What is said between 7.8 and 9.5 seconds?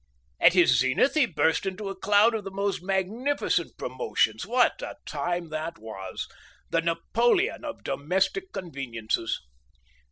domestic conveniences!